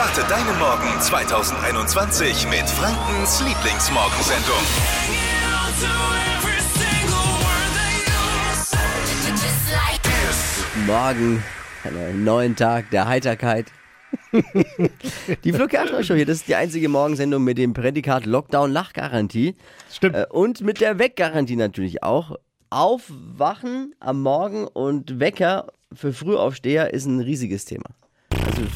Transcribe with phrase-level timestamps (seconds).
[0.00, 4.56] Starte deinen Morgen 2021 mit Frankens Lieblingsmorgensendung.
[10.72, 11.44] Guten Morgen,
[11.84, 13.66] einen neuen Tag der Heiterkeit.
[15.44, 19.54] die Flo Show hier, das ist die einzige Morgensendung mit dem Prädikat Lockdown Lachgarantie.
[19.92, 20.16] Stimmt.
[20.16, 22.36] Äh, Und mit der Weggarantie natürlich auch.
[22.70, 27.90] Aufwachen am Morgen und Wecker für Frühaufsteher ist ein riesiges Thema.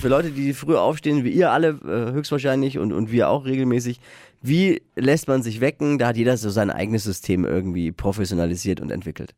[0.01, 4.01] Für Leute, die früh aufstehen, wie ihr alle äh, höchstwahrscheinlich und, und wir auch regelmäßig,
[4.43, 5.99] wie lässt man sich wecken?
[5.99, 9.35] Da hat jeder so sein eigenes System irgendwie professionalisiert und entwickelt.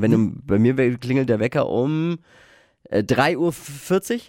[0.00, 2.18] Wenn du, bei mir klingelt der Wecker um
[2.84, 3.36] äh, 3.40
[4.14, 4.20] Uhr.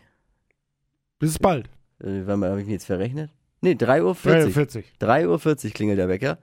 [1.19, 1.67] Bis bald.
[1.99, 3.31] Äh, wann habe ich mich jetzt verrechnet?
[3.61, 4.15] Nee, 3.40 Uhr.
[4.15, 4.85] 43.
[5.01, 6.37] 3.40 Uhr klingelt der Wecker.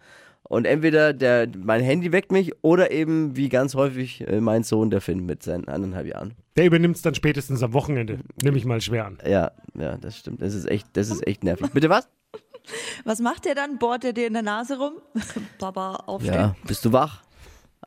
[0.46, 4.90] Und entweder der, mein Handy weckt mich oder eben, wie ganz häufig, äh, mein Sohn,
[4.90, 6.34] der Finn, mit seinen anderthalb Jahren.
[6.56, 8.18] Der übernimmt es dann spätestens am Wochenende.
[8.42, 9.18] Nehme ich mal schwer an.
[9.26, 10.42] Ja, ja, das stimmt.
[10.42, 11.70] Das ist echt, das ist echt nervig.
[11.72, 12.08] Bitte was?
[13.04, 13.78] Was macht der dann?
[13.78, 14.94] Bohrt er dir in der Nase rum?
[15.58, 16.34] Papa, aufstehen.
[16.34, 17.22] Ja, bist du wach?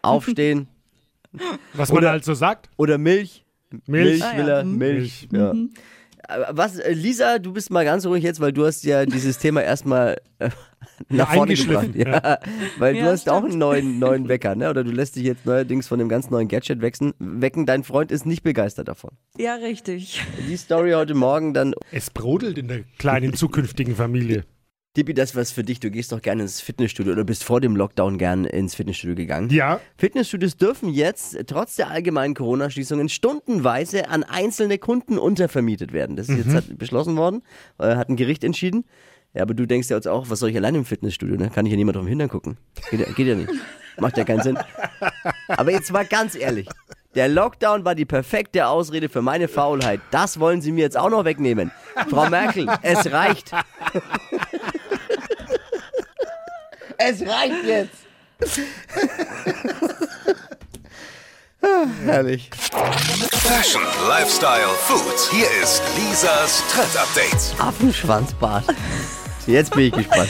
[0.04, 0.68] Aufstehen.
[1.74, 2.70] Was man Oder- halt so sagt.
[2.78, 3.44] Oder Milch.
[3.88, 4.24] Milch.
[4.24, 4.38] Ah, ja.
[4.38, 4.64] will er.
[4.64, 4.78] Mhm.
[4.78, 5.28] Milch.
[5.32, 5.50] Ja.
[5.50, 5.56] Aber
[6.52, 9.62] Was, äh, Lisa, du bist mal ganz ruhig jetzt, weil du hast ja dieses Thema
[9.64, 10.50] erstmal äh,
[11.10, 11.86] nach vorne gebracht.
[11.86, 12.40] eingeschliffen, Ja,
[12.80, 13.52] weil du Ja, hast auch stimmt.
[13.52, 14.70] einen neuen, neuen Wecker, ne?
[14.70, 17.66] Oder du lässt dich jetzt neuerdings von dem ganz neuen Gadget wechseln, wecken.
[17.66, 19.12] Dein Freund ist nicht begeistert davon.
[19.38, 20.22] Ja, richtig.
[20.50, 24.44] Die Story heute Morgen dann, Es brodelt in der kleinen zukünftigen Familie.
[24.98, 25.80] Tippi, das was für dich.
[25.80, 29.52] Du gehst doch gerne ins Fitnessstudio oder bist vor dem Lockdown gern ins Fitnessstudio gegangen.
[29.52, 36.16] Ja, Fitnessstudios dürfen jetzt trotz der allgemeinen Corona-Schließungen stundenweise an einzelne Kunden untervermietet werden.
[36.16, 37.44] Das ist jetzt hat beschlossen worden,
[37.78, 38.86] äh, hat ein Gericht entschieden.
[39.36, 41.36] Ja, aber du denkst ja jetzt auch, was soll ich allein im Fitnessstudio?
[41.38, 41.52] Ne?
[41.54, 42.58] Kann ich ja niemand auf den Hintern gucken.
[42.90, 43.52] Geht, ja- geht ja nicht.
[44.00, 44.58] Macht ja keinen Sinn.
[45.48, 46.68] Aber jetzt mal ganz ehrlich.
[47.14, 50.00] Der Lockdown war die perfekte Ausrede für meine Faulheit.
[50.12, 51.72] Das wollen Sie mir jetzt auch noch wegnehmen.
[52.10, 53.52] Frau Merkel, es reicht.
[56.98, 57.96] Es reicht jetzt.
[61.62, 62.50] Ah, Herrlich.
[63.32, 65.32] Fashion, Lifestyle, Food.
[65.32, 67.56] Hier ist Lisas Trend Update.
[67.62, 68.66] Affenschwanzbart.
[69.46, 70.30] Jetzt bin ich gespannt.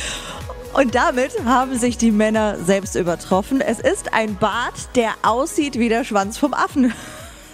[0.73, 3.61] Und damit haben sich die Männer selbst übertroffen.
[3.61, 6.93] Es ist ein Bart, der aussieht wie der Schwanz vom Affen.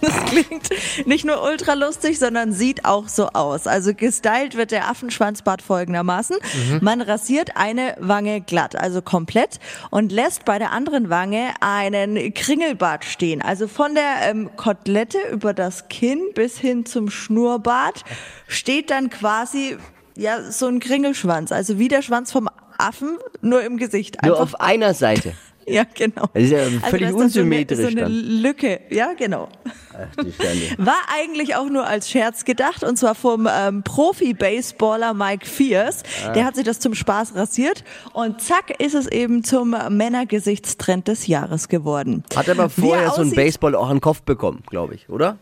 [0.04, 0.70] Das klingt
[1.08, 3.68] nicht nur ultra lustig, sondern sieht auch so aus.
[3.68, 6.36] Also gestylt wird der Affenschwanzbart folgendermaßen.
[6.82, 9.60] Man rasiert eine Wange glatt, also komplett,
[9.92, 13.42] und lässt bei der anderen Wange einen Kringelbart stehen.
[13.42, 18.04] Also von der ähm, Kotelette über das Kinn bis hin zum Schnurrbart
[18.48, 19.78] steht dann quasi
[20.18, 21.54] ja so ein Kringelschwanz.
[21.54, 24.22] Also wie der Schwanz vom Affen, nur im Gesicht.
[24.22, 25.34] Nur Einfach auf einer Seite.
[25.68, 26.28] Ja, genau.
[26.34, 28.14] Das ist ja Also völlig dann unsymmetrisch So eine, so eine.
[28.14, 29.50] Lücke, ja, genau.
[29.94, 30.62] Ach, die Sterne.
[30.78, 36.04] War eigentlich auch nur als Scherz gedacht und zwar vom ähm, Profi-Baseballer Mike Fierce.
[36.26, 36.32] Ah.
[36.34, 41.28] Der hat sich das zum Spaß rasiert und zack ist es eben zum Männergesichtstrend des
[41.28, 42.24] Jahres geworden.
[42.36, 45.10] Hat aber vorher er so ein aussieht- Baseball auch an den Kopf bekommen, glaube ich,
[45.10, 45.38] oder?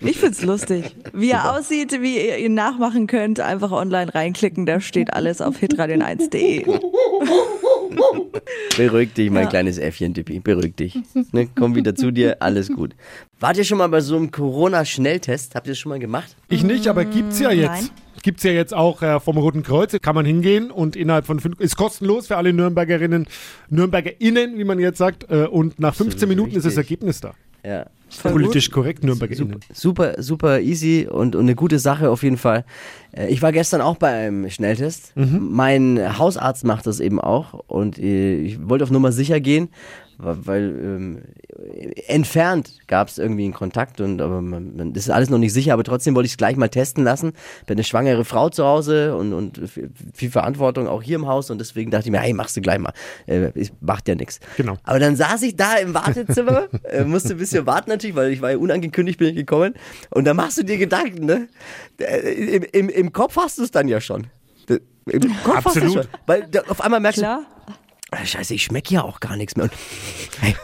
[0.00, 0.94] Ich find's lustig.
[1.12, 5.56] Wie er aussieht, wie ihr ihn nachmachen könnt, einfach online reinklicken, da steht alles auf
[5.56, 6.64] hitradion1.de.
[8.76, 10.40] Beruhig dich, mein kleines Äffchen, Tippi.
[10.40, 10.98] Beruhig dich.
[11.32, 12.94] Ne, komm wieder zu dir, alles gut.
[13.40, 15.54] Wart ihr schon mal bei so einem Corona-Schnelltest?
[15.54, 16.36] Habt ihr das schon mal gemacht?
[16.48, 17.68] ich nicht, aber gibt's ja jetzt.
[17.68, 17.90] nein.
[18.22, 19.96] Gibt's ja jetzt auch äh, vom Roten Kreuz.
[20.02, 23.26] Kann man hingehen und innerhalb von fünf, ist kostenlos für alle Nürnbergerinnen,
[23.70, 25.30] NürnbergerInnen, wie man jetzt sagt.
[25.30, 26.78] Äh, und nach 15 Minuten ist das richtig.
[26.78, 27.34] Ergebnis da.
[27.64, 27.86] Ja.
[28.22, 29.60] Politisch korrekt, NürnbergerInnen.
[29.72, 32.64] Super, super easy und, und eine gute Sache auf jeden Fall.
[33.12, 35.12] Äh, Ich war gestern auch bei einem Schnelltest.
[35.14, 39.68] Mein Hausarzt macht das eben auch und äh, ich wollte auf Nummer sicher gehen,
[40.18, 41.22] weil ähm,
[42.08, 45.52] entfernt gab es irgendwie einen Kontakt und aber man, man, das ist alles noch nicht
[45.52, 47.32] sicher, aber trotzdem wollte ich es gleich mal testen lassen.
[47.66, 49.60] Bin eine schwangere Frau zu Hause und, und
[50.14, 52.78] viel- Verantwortung auch hier im Haus und deswegen dachte ich mir, hey, machst du gleich
[52.78, 52.92] mal.
[53.26, 54.40] Äh, macht ja nichts.
[54.56, 54.76] Genau.
[54.82, 58.42] Aber dann saß ich da im Wartezimmer, äh, musste ein bisschen warten natürlich, weil ich
[58.42, 59.74] war ja unangekündigt, bin ich gekommen.
[60.10, 61.48] Und da machst du dir Gedanken, ne?
[61.98, 64.26] Äh, Im, im, im Kopf hast du es dann ja schon.
[65.10, 65.92] Im Kopf hast du Absolut.
[65.94, 66.06] schon.
[66.26, 67.46] Weil da, auf einmal merkst Klar.
[67.66, 67.72] du,
[68.12, 69.64] scheiße, ich schmecke ja auch gar nichts mehr.
[69.64, 69.72] Und,
[70.40, 70.56] hey,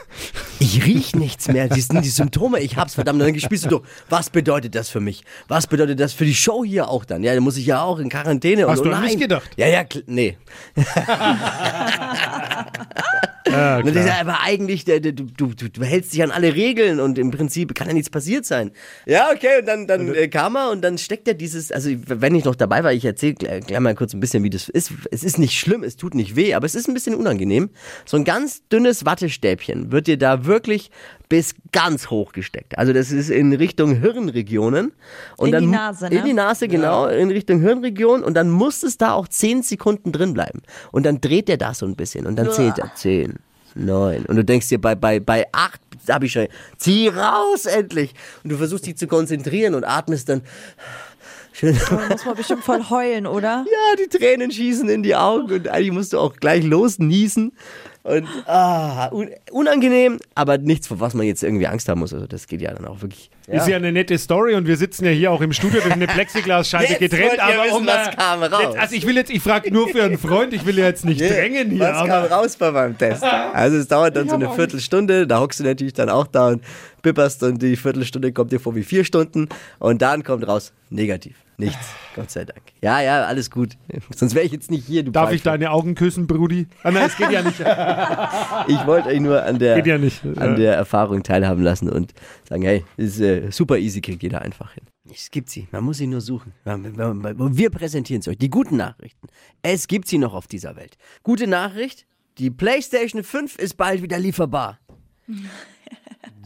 [0.64, 1.68] ich riech nichts mehr.
[1.68, 3.20] Die, die Symptome, ich hab's, verdammt.
[3.20, 3.82] Dann spielst du durch.
[4.08, 5.24] Was bedeutet das für mich?
[5.48, 7.22] Was bedeutet das für die Show hier auch dann?
[7.22, 8.66] Ja, da muss ich ja auch in Quarantäne.
[8.66, 9.18] Hast und, du oh nein.
[9.18, 9.50] gedacht?
[9.56, 10.36] Ja, ja, nee.
[13.54, 16.98] Ja, das ist ja aber eigentlich, du, du, du du hältst dich an alle Regeln
[16.98, 18.70] und im Prinzip kann ja nichts passiert sein.
[19.06, 22.34] Ja, okay, und dann, dann äh, kam er und dann steckt er dieses, also wenn
[22.34, 24.92] ich noch dabei war, ich erzähle gleich, gleich mal kurz ein bisschen, wie das ist.
[25.10, 27.68] Es ist nicht schlimm, es tut nicht weh, aber es ist ein bisschen unangenehm.
[28.06, 30.53] So ein ganz dünnes Wattestäbchen wird dir da wirklich
[31.28, 32.78] bis ganz hoch gesteckt.
[32.78, 34.92] Also das ist in Richtung Hirnregionen.
[35.36, 36.16] Und In dann die Nase, ne?
[36.16, 38.22] In die Nase, genau, in Richtung Hirnregion.
[38.22, 40.62] Und dann muss es da auch zehn Sekunden drin bleiben.
[40.92, 43.38] Und dann dreht er da so ein bisschen und dann zählt er zehn.
[43.74, 44.24] Neun.
[44.26, 46.46] Und du denkst dir, bei, bei, bei acht habe ich schon,
[46.76, 48.14] zieh raus endlich.
[48.42, 50.42] Und du versuchst dich zu konzentrieren und atmest dann
[51.52, 51.76] schön.
[51.88, 53.64] Da muss man bestimmt voll heulen, oder?
[53.74, 57.52] Ja, die Tränen schießen in die Augen und eigentlich musst du auch gleich losniesen.
[58.04, 62.12] Und ah, un unangenehm, aber nichts, vor was man jetzt irgendwie Angst haben muss.
[62.12, 63.30] Also das geht ja dann auch wirklich.
[63.46, 66.06] Ist ja eine nette Story und wir sitzen ja hier auch im Studio durch eine
[66.06, 67.40] Plexiglasscheibe getrennt.
[67.40, 68.76] Aber wissen, um, was kam raus?
[68.78, 71.18] Also ich will jetzt, ich frage nur für einen Freund, ich will ja jetzt nicht
[71.18, 71.80] drängen hier.
[71.80, 73.24] Was kam raus bei meinem Test?
[73.24, 76.62] Also es dauert dann so eine Viertelstunde, da hockst du natürlich dann auch da und
[77.00, 79.48] bipperst und die Viertelstunde kommt dir vor wie vier Stunden
[79.78, 81.36] und dann kommt raus, negativ.
[81.56, 81.86] Nichts,
[82.16, 82.62] Gott sei Dank.
[82.82, 83.76] Ja, ja, alles gut.
[84.14, 85.58] Sonst wäre ich jetzt nicht hier, du darf ich Pfeife.
[85.58, 86.66] deine Augen küssen, Brudi?
[86.82, 87.60] Ah, nein, es geht ja nicht.
[88.68, 90.24] Ich wollte euch nur an der, ja nicht.
[90.24, 90.54] an Ja.
[90.54, 92.12] der Erfahrung teilhaben lassen und
[92.48, 94.84] sagen, hey, ist äh, super easy, kriegt jeder einfach hin.
[95.12, 96.52] Es gibt sie, man muss sie nur suchen.
[96.64, 99.28] Wir präsentieren es euch, die guten Nachrichten.
[99.62, 100.96] Es gibt sie noch auf dieser Welt.
[101.22, 102.06] Gute Nachricht,
[102.38, 104.78] die PlayStation 5 ist bald wieder lieferbar.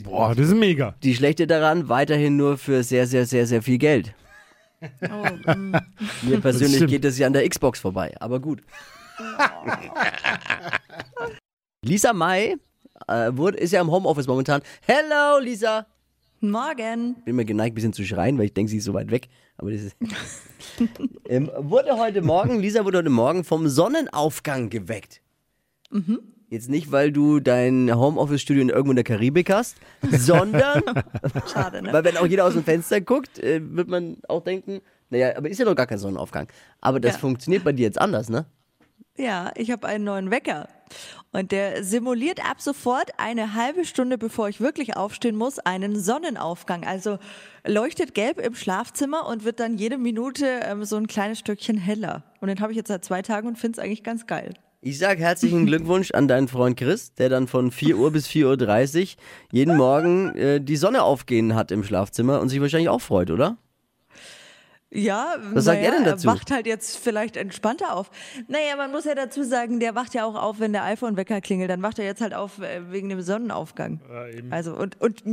[0.03, 0.95] Boah, das ist mega.
[1.03, 4.15] Die schlechte daran, weiterhin nur für sehr, sehr, sehr, sehr viel Geld.
[4.81, 5.77] Oh, mm.
[6.23, 8.63] Mir persönlich geht es ja an der Xbox vorbei, aber gut.
[11.85, 12.57] Lisa May
[13.09, 14.63] äh, wurde, ist ja im Homeoffice momentan.
[14.83, 15.87] Hello, Lisa!
[16.41, 17.17] Morgen.
[17.25, 19.29] bin mir geneigt, ein bisschen zu schreien, weil ich denke, sie ist so weit weg.
[19.57, 19.97] Aber das ist.
[21.29, 25.21] ähm, wurde heute Morgen, Lisa wurde heute Morgen vom Sonnenaufgang geweckt.
[26.51, 29.77] Jetzt nicht, weil du dein Homeoffice-Studio in irgendwo in der Karibik hast,
[30.11, 30.83] sondern
[31.53, 31.93] Schade, ne?
[31.93, 34.81] weil wenn auch jeder aus dem Fenster guckt, äh, wird man auch denken,
[35.11, 36.49] naja, aber ist ja doch gar kein Sonnenaufgang.
[36.81, 37.19] Aber das Ja.
[37.19, 38.47] funktioniert bei dir jetzt anders, ne?
[39.19, 40.69] Ja, ich habe einen neuen Wecker.
[41.33, 46.85] Und der simuliert ab sofort eine halbe Stunde, bevor ich wirklich aufstehen muss, einen Sonnenaufgang.
[46.87, 47.19] Also
[47.67, 52.23] leuchtet gelb im Schlafzimmer und wird dann jede Minute ähm, so ein kleines Stückchen heller.
[52.41, 54.55] Und den habe ich jetzt seit zwei Tagen und finde es eigentlich ganz geil.
[54.81, 59.01] Ich sag herzlichen Glückwunsch an deinen Freund Chris, der dann von 4 Uhr bis 4.30
[59.01, 63.33] Uhr jeden Morgen äh, die Sonne aufgehen hat im Schlafzimmer und sich wahrscheinlich auch freut,
[63.33, 63.57] oder?
[64.91, 66.27] Ja, Was sagt naja, er denn dazu?
[66.29, 68.11] wacht halt jetzt vielleicht entspannter auf.
[68.49, 71.69] Naja, man muss ja dazu sagen, der wacht ja auch auf, wenn der iPhone-Wecker klingelt.
[71.69, 74.01] Dann wacht er jetzt halt auf äh, wegen dem Sonnenaufgang.
[74.51, 75.27] Also, und, und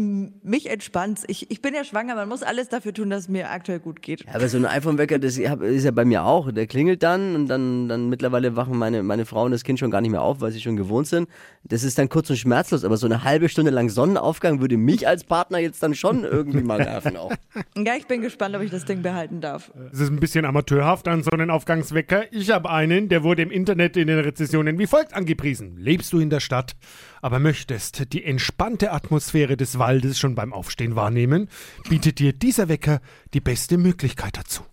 [0.44, 1.24] mich entspannt's.
[1.28, 4.02] Ich, ich bin ja schwanger, man muss alles dafür tun, dass es mir aktuell gut
[4.02, 4.25] geht.
[4.25, 6.51] Ja, aber so ein iPhone-Wecker, das ist ja bei mir auch.
[6.51, 9.90] Der klingelt dann und dann, dann mittlerweile wachen meine, meine Frau und das Kind schon
[9.90, 11.30] gar nicht mehr auf, weil sie schon gewohnt sind.
[11.63, 15.08] Das ist dann kurz und schmerzlos, aber so eine halbe Stunde lang Sonnenaufgang würde mich
[15.08, 17.31] als Partner jetzt dann schon irgendwie mal nerven auch.
[17.78, 19.44] Ja, ich bin gespannt, ob ich das Ding behalten darf.
[19.92, 22.31] Es ist ein bisschen amateurhaft an so einen Aufgangswecker.
[22.33, 25.77] Ich habe einen, der wurde im Internet in den Rezessionen wie folgt angepriesen.
[25.77, 26.75] Lebst du in der Stadt,
[27.21, 31.50] aber möchtest die entspannte Atmosphäre des Waldes schon beim Aufstehen wahrnehmen,
[31.89, 33.01] bietet dir dieser Wecker
[33.33, 34.63] die beste Möglichkeit dazu.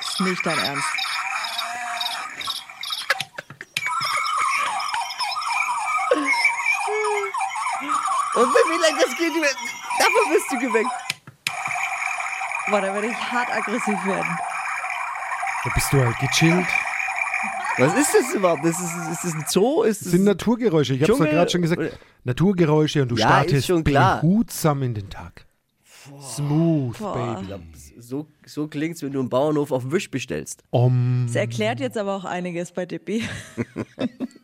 [0.00, 0.88] Ist nicht dein Ernst.
[8.34, 9.32] Und wie lange das geht,
[9.98, 11.01] dafür bist du geweckt.
[12.72, 14.38] Boah, da werde ich hart aggressiv werden.
[15.64, 16.66] Da bist du halt gechillt.
[17.78, 18.64] Was ist das überhaupt?
[18.64, 19.82] Das ist, ist das ein Zoo?
[19.82, 20.94] Ist Das das sind Naturgeräusche.
[20.94, 21.98] Ich habe es Dschungel- gerade schon gesagt.
[22.24, 24.20] Naturgeräusche und du Ja, startest ist schon klar.
[24.20, 25.46] behutsam in den Tag.
[26.20, 27.54] Smooth, Baby.
[28.00, 30.64] so, so klingt's, wenn du einen Bauernhof auf Wisch bestellst.
[30.70, 31.24] Om.
[31.28, 33.22] Das erklärt jetzt aber auch einiges bei Dippy.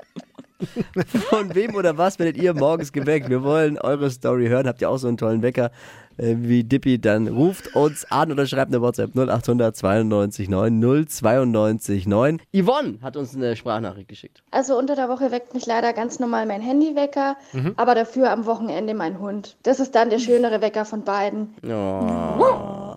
[1.31, 3.29] Von wem oder was werdet ihr morgens geweckt?
[3.29, 4.67] Wir wollen eure Story hören.
[4.67, 5.71] Habt ihr auch so einen tollen Wecker
[6.17, 6.99] äh, wie Dippy?
[6.99, 12.41] Dann ruft uns an oder schreibt eine WhatsApp 0800 92 9 092 9.
[12.53, 14.43] Yvonne hat uns eine Sprachnachricht geschickt.
[14.50, 17.75] Also unter der Woche weckt mich leider ganz normal mein Handywecker, Mhm.
[17.77, 19.57] aber dafür am Wochenende mein Hund.
[19.62, 21.55] Das ist dann der schönere Wecker von beiden.
[21.65, 22.97] Oh.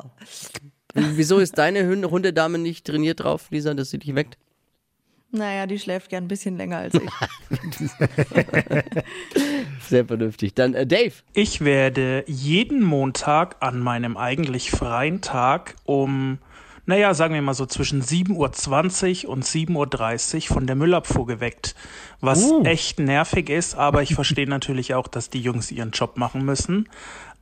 [0.94, 4.38] Wieso ist deine Hund- Hundedame nicht trainiert drauf, Lisa, dass sie dich weckt?
[5.31, 7.01] Naja, die schläft gern ein bisschen länger als ich.
[9.88, 10.53] Sehr vernünftig.
[10.55, 11.13] Dann äh, Dave.
[11.33, 16.39] Ich werde jeden Montag an meinem eigentlich freien Tag um,
[16.85, 21.75] naja, sagen wir mal so zwischen 7.20 Uhr und 7.30 Uhr von der Müllabfuhr geweckt.
[22.19, 26.43] Was echt nervig ist, aber ich verstehe natürlich auch, dass die Jungs ihren Job machen
[26.43, 26.89] müssen.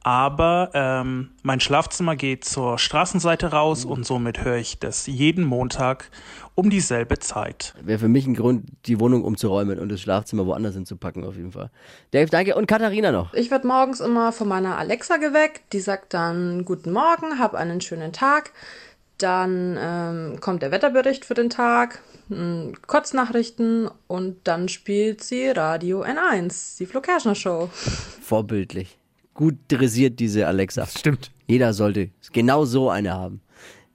[0.10, 6.10] Aber ähm, mein Schlafzimmer geht zur Straßenseite raus und somit höre ich das jeden Montag
[6.56, 7.76] um dieselbe Zeit.
[7.80, 11.52] Wäre für mich ein Grund, die Wohnung umzuräumen und das Schlafzimmer woanders hinzupacken, auf jeden
[11.52, 11.70] Fall.
[12.10, 12.56] Dave, danke.
[12.56, 13.36] Und Katharina noch.
[13.36, 15.74] Ich werde morgens immer von meiner Alexa geweckt.
[15.74, 18.52] Die sagt dann Guten Morgen, hab einen schönen Tag.
[19.20, 22.02] Dann ähm, kommt der Wetterbericht für den Tag.
[22.30, 27.70] mh, Kurznachrichten und dann spielt sie Radio N1, die Flo Kerschner Show.
[28.24, 28.99] Vorbildlich.
[29.40, 30.86] Gut dressiert diese Alexa.
[30.86, 31.32] Stimmt.
[31.48, 33.40] Jeder sollte genau so eine haben.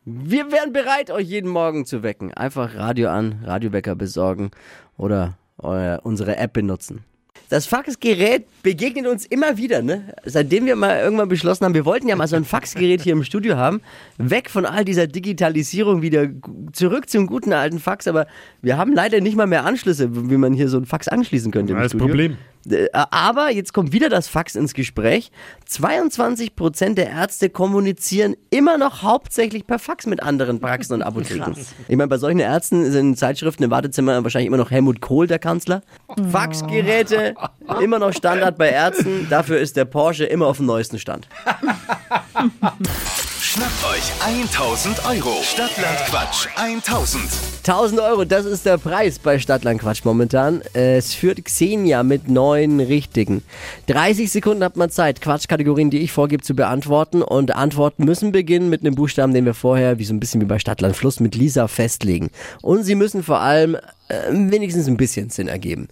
[0.07, 2.33] Wir wären bereit, euch jeden Morgen zu wecken.
[2.33, 4.53] Einfach Radio an, Radiowecker besorgen
[4.97, 7.05] oder äh, unsere App benutzen.
[7.51, 10.15] Das Faxgerät begegnet uns immer wieder, ne?
[10.25, 13.23] Seitdem wir mal irgendwann beschlossen haben, wir wollten ja mal so ein Faxgerät hier im
[13.23, 13.83] Studio haben.
[14.17, 16.27] Weg von all dieser Digitalisierung wieder
[16.73, 18.09] zurück zum guten alten Fax.
[18.09, 18.27] Aber
[18.63, 21.75] wir haben leider nicht mal mehr Anschlüsse, wie man hier so ein Fax anschließen könnte
[21.75, 22.07] im Das Studio.
[22.07, 22.37] Problem.
[22.71, 25.31] Äh, Aber jetzt kommt wieder das Fax ins Gespräch.
[25.71, 31.55] 22% der Ärzte kommunizieren immer noch hauptsächlich per Fax mit anderen Praxen und Apotheken.
[31.89, 35.39] Ich meine, bei solchen Ärzten sind Zeitschriften im Wartezimmer wahrscheinlich immer noch Helmut Kohl der
[35.39, 35.83] Kanzler.
[36.31, 37.35] Faxgeräte
[37.81, 39.27] immer noch Standard bei Ärzten.
[39.31, 41.29] Dafür ist der Porsche immer auf dem neuesten Stand.
[43.41, 44.03] Schnappt euch
[44.51, 45.41] 1000 Euro.
[45.43, 47.23] Stadtland Quatsch 1000.
[47.67, 50.61] 1000 Euro, das ist der Preis bei Stadtland Quatsch momentan.
[50.73, 53.43] Es führt Xenia mit neun Richtigen.
[53.87, 57.23] 30 Sekunden hat man Zeit, Quatschkategorien, die ich vorgebe, zu beantworten.
[57.23, 60.47] Und Antworten müssen beginnen mit einem Buchstaben, den wir vorher, wie so ein bisschen wie
[60.47, 62.31] bei Stadtland Fluss, mit Lisa festlegen.
[62.63, 63.77] Und sie müssen vor allem
[64.09, 65.89] äh, wenigstens ein bisschen Sinn ergeben.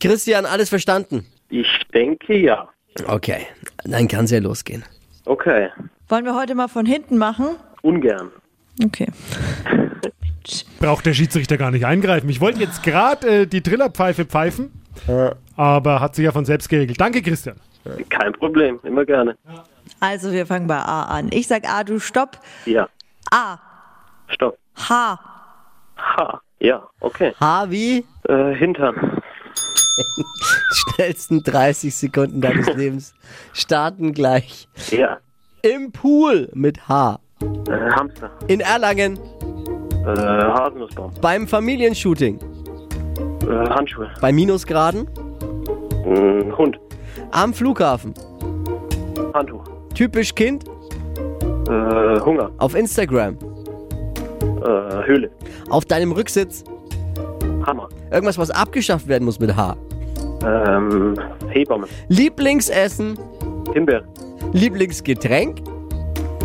[0.00, 1.26] Christian, alles verstanden?
[1.48, 2.68] Ich denke ja.
[3.06, 3.46] Okay,
[3.84, 4.84] dann kann es ja losgehen.
[5.24, 5.68] Okay.
[6.08, 7.56] Wollen wir heute mal von hinten machen?
[7.82, 8.30] Ungern.
[8.84, 9.06] Okay.
[10.80, 12.28] Braucht der Schiedsrichter gar nicht eingreifen.
[12.28, 14.72] Ich wollte jetzt gerade äh, die Trillerpfeife pfeifen,
[15.56, 17.00] aber hat sich ja von selbst geregelt.
[17.00, 17.56] Danke, Christian.
[18.08, 18.78] Kein Problem.
[18.84, 19.36] Immer gerne.
[20.00, 21.28] Also wir fangen bei A an.
[21.32, 22.38] Ich sag A, du stopp.
[22.66, 22.88] Ja.
[23.30, 23.58] A,
[24.28, 24.56] Stopp.
[24.76, 25.18] H,
[25.96, 26.40] Ha.
[26.58, 26.82] Ja.
[27.00, 27.32] Okay.
[27.40, 28.04] H wie?
[28.28, 29.20] Äh, Hintern.
[30.72, 33.14] Schnellsten 30 Sekunden deines Lebens
[33.52, 34.68] starten gleich.
[34.90, 35.18] Ja.
[35.62, 37.18] Im Pool mit H.
[37.68, 38.30] Äh, Hamster.
[38.48, 39.18] In Erlangen.
[40.04, 41.12] Äh, Haselnussbaum.
[41.20, 42.38] Beim Familienshooting.
[43.42, 44.10] Äh, Handschuhe.
[44.20, 45.08] Bei Minusgraden.
[46.04, 46.78] Äh, Hund.
[47.30, 48.14] Am Flughafen.
[49.34, 49.64] Handtuch.
[49.94, 50.64] Typisch Kind.
[51.68, 52.50] Äh, Hunger.
[52.58, 53.36] Auf Instagram.
[54.40, 55.30] Äh, Höhle.
[55.70, 56.64] Auf deinem Rücksitz.
[57.66, 57.88] Hammer.
[58.10, 59.76] Irgendwas, was abgeschafft werden muss mit H.
[60.44, 61.14] Ähm,
[61.48, 61.86] Hebamme.
[62.08, 63.18] Lieblingsessen.
[63.72, 64.02] Himbeer.
[64.52, 65.62] Lieblingsgetränk.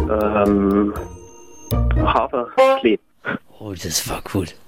[0.09, 0.93] Ähm,
[2.05, 2.99] Haferklee.
[3.59, 4.53] Oh, das war gut.
[4.53, 4.66] Boah,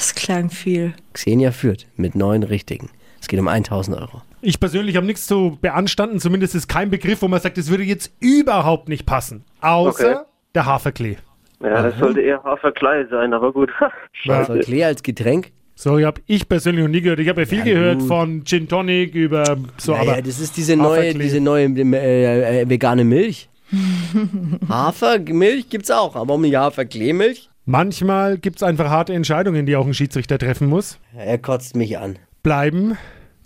[0.00, 0.94] das klang viel.
[1.12, 2.90] Xenia führt mit neun Richtigen.
[3.20, 4.22] Es geht um 1000 Euro.
[4.40, 6.18] Ich persönlich habe nichts zu beanstanden.
[6.20, 9.44] Zumindest ist kein Begriff, wo man sagt, es würde jetzt überhaupt nicht passen.
[9.60, 10.24] Außer Okay.
[10.54, 11.16] der Haferklee.
[11.62, 13.70] Ja, das sollte eher Haferklei sein, aber gut.
[14.24, 14.44] Ja.
[14.44, 15.52] Soll Klee als Getränk?
[15.74, 17.20] So, habe ich persönlich noch nie gehört.
[17.20, 18.08] Ich habe ja viel Ja, gehört gut.
[18.08, 21.22] von Gin Tonic über so, naja, aber das ist diese neue, Haferklee.
[21.22, 23.48] diese neue äh, äh, vegane Milch.
[24.68, 27.49] Hafermilch gibt's auch, aber um die Haferkleemilch?
[27.70, 30.98] Manchmal gibt es einfach harte Entscheidungen, die auch ein Schiedsrichter treffen muss.
[31.16, 32.18] Er kotzt mich an.
[32.42, 32.96] Bleiben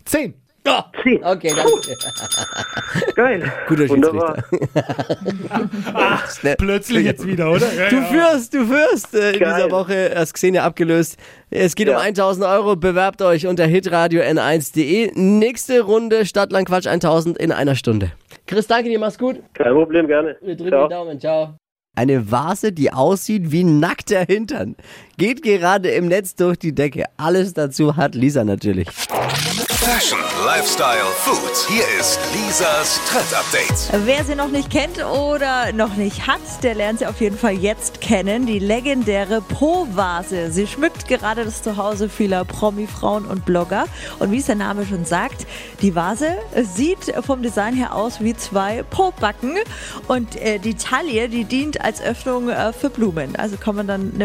[0.07, 0.35] 10.
[0.67, 1.23] Ja, Zehn.
[1.23, 3.13] okay, danke.
[3.15, 3.53] Geil.
[3.69, 3.87] Guter.
[3.87, 4.45] Schiedsrichter.
[6.41, 6.55] Schnell.
[6.57, 7.71] Plötzlich jetzt wieder, oder?
[7.75, 9.15] Ja, Du führst, du führst.
[9.15, 9.55] Äh, in Geil.
[9.57, 11.19] dieser Woche hast Xenia abgelöst.
[11.51, 12.01] Es geht um Ja.
[12.01, 12.77] 1000 Euro.
[12.77, 15.11] Bewerbt euch unter hitradio n1.de.
[15.15, 18.13] Nächste Runde Stadtland Quatsch 1000 in einer Stunde.
[18.47, 19.43] Chris, danke dir, mach's gut.
[19.53, 20.37] Kein Problem, gerne.
[20.41, 20.89] Wir drücken Ciao.
[20.89, 21.57] die Daumen, ciao.
[21.95, 24.75] Eine Vase, die aussieht wie nackter Hintern.
[25.17, 27.05] Geht gerade im Netz durch die Decke.
[27.17, 28.89] Alles dazu hat Lisa natürlich.
[29.85, 31.69] Fashion, Lifestyle, Food.
[31.69, 34.07] Hier ist Lisas Trend Update.
[34.07, 37.53] Wer sie noch nicht kennt oder noch nicht hat, der lernt sie auf jeden Fall
[37.53, 38.47] jetzt kennen.
[38.47, 40.51] Die legendäre Po-Vase.
[40.51, 43.85] Sie schmückt gerade das Zuhause vieler Promi-Frauen und Blogger.
[44.21, 45.47] Und wie es der Name schon sagt,
[45.83, 49.59] die Vase sieht vom Design her aus wie zwei Po-Backen.
[50.09, 53.37] Und äh, die Taille, die dient als Öffnung äh, für Blumen.
[53.37, 54.25] Also kann man dann eine,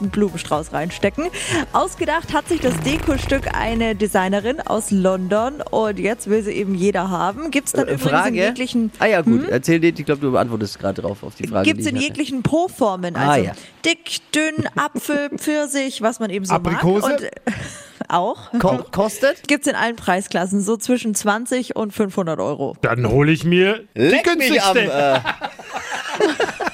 [0.00, 1.28] einen Blumenstrauß reinstecken.
[1.72, 5.62] Ausgedacht hat sich das Dekostück eine Designerin aus London.
[5.70, 7.50] Und jetzt will sie eben jeder haben.
[7.50, 8.36] Gibt es dann Äh, übrigens in Frage.
[8.36, 8.92] jeglichen...
[8.98, 9.48] Ah ja, gut.
[9.48, 11.64] Erzähl dir, ich glaube, du beantwortest gerade drauf auf die Frage.
[11.66, 13.16] Gibt es die in jeglichen Po-Formen.
[13.16, 13.52] Ah, Also ja.
[13.84, 17.02] dick, dünn, Apfel, Pfirsich, was man eben so Aprikose?
[17.08, 17.18] mag.
[17.18, 17.30] Und, äh,
[18.08, 18.50] auch.
[18.58, 19.46] Ko kostet?
[19.46, 22.76] Gibt es in allen Preisklassen, so zwischen 20 und 500 Euro.
[22.82, 25.22] Dann hole ich mir die Leck mich am, günstigste.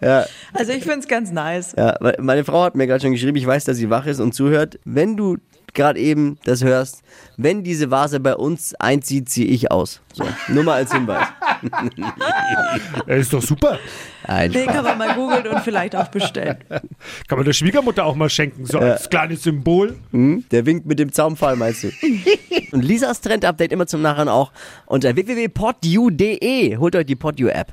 [0.00, 1.74] äh, Also ich finde es ganz nice.
[1.76, 4.34] ja, meine Frau hat mir gerade schon geschrieben, ich weiß, dass sie wach ist und
[4.34, 4.78] zuhört.
[4.84, 5.38] Wenn du
[5.74, 7.02] gerade eben das hörst,
[7.36, 10.00] wenn diese Vase bei uns einzieht, ziehe ich aus.
[10.12, 11.26] So, nur mal als Hinweis.
[13.06, 13.78] Ist doch super.
[14.24, 14.74] Ein Den Spaß.
[14.74, 16.58] kann man mal googeln und vielleicht auch bestellen.
[16.68, 18.66] Kann man der Schwiegermutter auch mal schenken.
[18.66, 19.96] So als kleines Symbol.
[20.10, 20.44] Hm?
[20.50, 21.88] Der winkt mit dem Zaunpfahl, meinst du?
[22.72, 24.52] und Lisas Trend-Update immer zum Nachhinein auch
[24.86, 26.76] unter www.podu.de.
[26.76, 27.72] Holt euch die PodU-App.